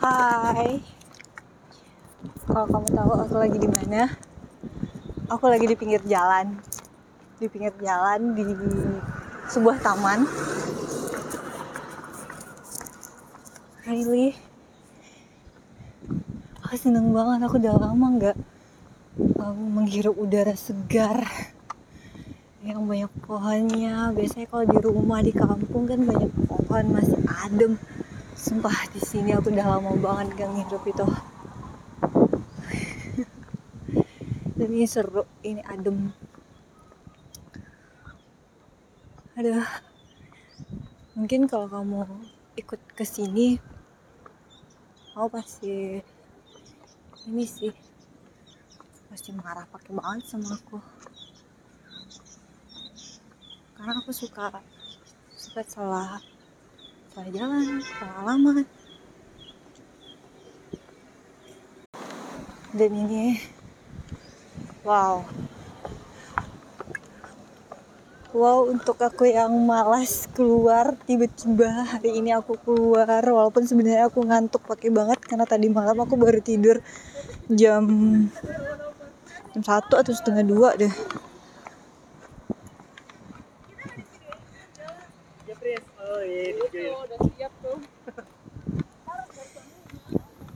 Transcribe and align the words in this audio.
Hai. 0.00 0.80
Kalau 2.48 2.64
kamu 2.72 2.88
tahu 2.88 3.12
aku 3.20 3.36
lagi 3.36 3.60
di 3.60 3.68
mana? 3.68 4.08
Aku 5.28 5.44
lagi 5.44 5.68
di 5.68 5.76
pinggir 5.76 6.00
jalan. 6.08 6.56
Di 7.36 7.44
pinggir 7.52 7.76
jalan 7.84 8.32
di 8.32 8.48
sebuah 9.52 9.76
taman. 9.84 10.24
Really? 13.84 14.32
Aku 16.64 16.80
seneng 16.80 17.12
banget. 17.12 17.44
Aku 17.44 17.60
udah 17.60 17.76
lama 17.76 18.06
nggak 18.16 18.36
menghirup 19.52 20.16
udara 20.16 20.56
segar 20.56 21.28
yang 22.64 22.88
banyak 22.88 23.12
pohonnya. 23.28 24.16
Biasanya 24.16 24.48
kalau 24.48 24.64
di 24.64 24.78
rumah 24.80 25.20
di 25.20 25.36
kampung 25.36 25.84
kan 25.84 26.00
banyak 26.08 26.32
pohon 26.48 26.84
masih 26.88 27.20
adem. 27.44 27.76
Sumpah 28.40 28.88
di 28.88 28.96
sini 29.04 29.36
aku 29.36 29.52
udah 29.52 29.68
lama 29.68 29.92
banget 30.00 30.32
gak 30.32 30.48
ngirup 30.48 30.80
itu. 30.88 31.04
Dan 34.56 34.68
ini 34.72 34.88
seru, 34.88 35.28
ini 35.44 35.60
adem. 35.68 36.08
Aduh. 39.36 39.60
Mungkin 41.20 41.52
kalau 41.52 41.68
kamu 41.68 42.00
ikut 42.56 42.80
ke 42.96 43.04
sini, 43.04 43.60
kamu 45.12 45.28
pasti 45.28 46.00
ini 47.28 47.44
sih 47.44 47.76
pasti 49.12 49.36
marah 49.36 49.68
pakai 49.68 49.92
banget 49.92 50.32
sama 50.32 50.56
aku. 50.56 50.80
Karena 53.76 54.00
aku 54.00 54.16
suka 54.16 54.64
suka 55.36 55.60
salah 55.68 56.39
salah 57.10 57.30
jalan, 57.34 57.82
salah 57.82 58.16
alamat. 58.22 58.66
Dan 62.70 62.90
ini, 62.94 63.34
wow, 64.86 65.26
wow 68.30 68.62
untuk 68.70 68.94
aku 69.02 69.26
yang 69.26 69.50
malas 69.66 70.30
keluar 70.30 70.94
tiba-tiba 71.02 71.98
hari 71.98 72.22
ini 72.22 72.30
aku 72.30 72.54
keluar. 72.62 73.26
Walaupun 73.26 73.66
sebenarnya 73.66 74.06
aku 74.06 74.22
ngantuk 74.22 74.62
pakai 74.70 74.94
banget 74.94 75.18
karena 75.26 75.50
tadi 75.50 75.66
malam 75.66 75.98
aku 75.98 76.14
baru 76.14 76.38
tidur 76.38 76.78
jam 77.50 77.84
jam 79.50 79.62
satu 79.66 79.98
atau 79.98 80.14
setengah 80.14 80.46
dua 80.46 80.78
deh 80.78 80.94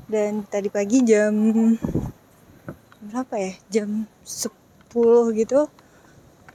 dan 0.09 0.47
tadi 0.49 0.73
pagi 0.73 1.05
jam 1.05 1.35
berapa 3.05 3.35
ya? 3.37 3.53
Jam 3.69 4.09
10 4.25 5.37
gitu 5.37 5.69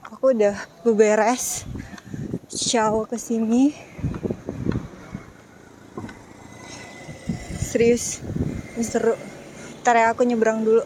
aku 0.02 0.34
udah 0.34 0.58
beberes 0.82 1.62
show 2.50 3.06
ke 3.06 3.14
sini. 3.14 3.70
Serius 7.54 8.18
ini 8.74 8.82
seru. 8.82 9.14
Ntar 9.86 9.94
ya 9.94 10.10
aku 10.10 10.26
nyebrang 10.26 10.66
dulu. 10.66 10.82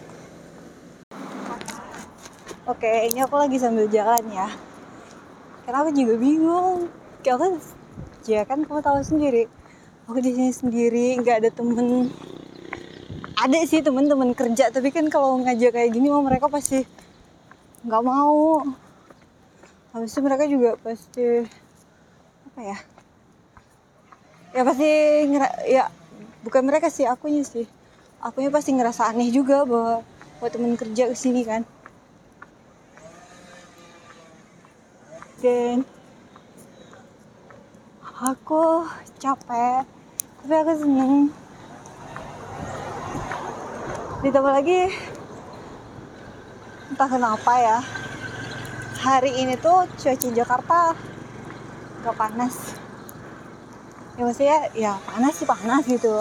Oke 2.69 3.09
ini 3.09 3.25
aku 3.25 3.41
lagi 3.41 3.57
sambil 3.57 3.89
jalan 3.89 4.25
ya. 4.29 4.53
Karena 5.65 5.81
aku 5.81 5.97
juga 5.97 6.20
bingung 6.20 7.04
aku 7.33 7.56
ya 8.28 8.44
kan 8.44 8.64
kamu 8.64 8.80
tahu 8.84 9.00
sendiri. 9.00 9.48
Aku 10.05 10.20
di 10.20 10.36
sini 10.36 10.53
sendiri 10.53 11.06
nggak 11.20 11.36
ada 11.44 11.50
temen. 11.53 12.12
Ada 13.41 13.64
sih 13.64 13.80
temen-temen 13.80 14.36
kerja 14.36 14.69
tapi 14.69 14.92
kan 14.92 15.08
kalau 15.08 15.41
ngajak 15.41 15.72
kayak 15.77 15.91
gini 15.92 16.12
mah 16.12 16.25
mereka 16.25 16.52
pasti 16.52 16.84
nggak 17.84 18.05
mau. 18.05 18.61
Habis 19.96 20.11
itu 20.13 20.20
mereka 20.20 20.45
juga 20.48 20.70
pasti 20.80 21.46
apa 22.52 22.61
ya? 22.61 22.79
Ya 24.55 24.63
pasti 24.63 24.90
ngera 25.29 25.48
ya 25.67 25.84
bukan 26.45 26.63
mereka 26.64 26.89
sih 26.92 27.08
akunya 27.08 27.45
sih. 27.45 27.64
Akunya 28.24 28.48
pasti 28.48 28.73
ngerasa 28.73 29.13
aneh 29.13 29.29
juga 29.29 29.68
bahwa 29.68 30.01
buat 30.40 30.51
temen 30.52 30.77
kerja 30.77 31.08
ke 31.08 31.17
sini 31.17 31.45
kan. 31.45 31.63
Dan 35.45 35.84
aku 38.24 38.89
capek 39.20 39.85
tapi 40.40 40.55
aku 40.57 40.73
seneng. 40.80 41.12
Ditambah 44.24 44.52
lagi 44.57 44.89
entah 46.89 47.08
kenapa 47.08 47.52
ya 47.61 47.79
hari 49.05 49.45
ini 49.45 49.61
tuh 49.61 49.84
cuaca 50.01 50.29
Jakarta 50.33 50.96
gak 52.01 52.17
panas. 52.17 52.57
Ya 54.17 54.23
maksudnya 54.24 54.58
ya 54.73 54.92
panas 55.05 55.36
sih 55.36 55.45
panas 55.45 55.84
gitu. 55.84 56.17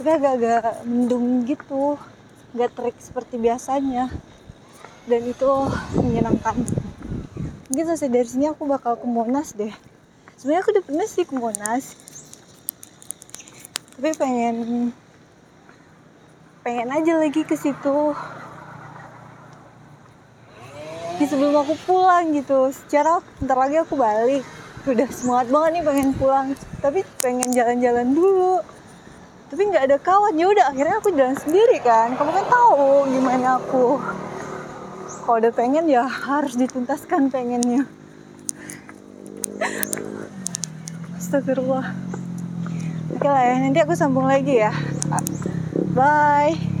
Tapi 0.00 0.08
agak-agak 0.08 0.88
mendung 0.88 1.44
gitu 1.44 2.00
gak 2.56 2.72
terik 2.72 2.96
seperti 2.96 3.36
biasanya. 3.36 4.08
Dan 5.04 5.20
itu 5.28 5.50
menyenangkan. 6.00 6.64
Mungkin 7.68 7.84
selesai 7.92 8.08
dari 8.08 8.28
sini 8.28 8.48
aku 8.48 8.64
bakal 8.64 8.96
ke 8.96 9.04
Monas 9.08 9.52
deh 9.52 9.91
sebenarnya 10.42 10.66
aku 10.66 10.70
udah 10.74 10.84
pernah 10.90 11.06
sih 11.06 11.22
ke 11.22 11.34
Monas 11.38 11.94
tapi 14.02 14.18
pengen 14.18 14.56
pengen 16.66 16.90
aja 16.90 17.14
lagi 17.22 17.46
ke 17.46 17.54
situ. 17.54 18.18
Di 21.22 21.24
sebelum 21.30 21.54
aku 21.62 21.78
pulang 21.86 22.34
gitu. 22.34 22.74
Secara 22.74 23.22
ntar 23.38 23.54
lagi 23.62 23.78
aku 23.78 23.94
balik. 23.94 24.42
Udah 24.90 25.06
semangat 25.14 25.54
banget 25.54 25.70
nih 25.78 25.84
pengen 25.86 26.10
pulang. 26.18 26.46
Tapi 26.82 27.06
pengen 27.22 27.54
jalan-jalan 27.54 28.10
dulu. 28.10 28.58
Tapi 29.54 29.62
nggak 29.70 29.86
ada 29.86 29.98
kawan. 30.02 30.34
Ya 30.34 30.50
udah 30.50 30.64
akhirnya 30.74 30.98
aku 30.98 31.14
jalan 31.14 31.38
sendiri 31.38 31.78
kan. 31.78 32.18
Kamu 32.18 32.30
kan 32.34 32.46
tahu 32.50 33.06
gimana 33.06 33.62
aku. 33.62 34.02
Kalau 35.22 35.38
udah 35.38 35.54
pengen 35.54 35.86
ya 35.86 36.02
harus 36.10 36.58
dituntaskan 36.58 37.30
pengennya 37.30 37.86
Astagfirullah 41.32 41.96
Oke 43.16 43.24
lah 43.24 43.40
ya, 43.40 43.56
nanti 43.56 43.80
aku 43.80 43.96
sambung 43.96 44.28
lagi 44.28 44.60
ya. 44.60 44.68
Bye. 45.96 46.71